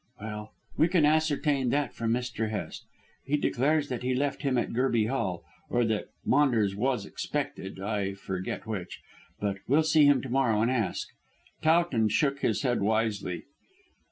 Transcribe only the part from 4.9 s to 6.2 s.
Hall, or that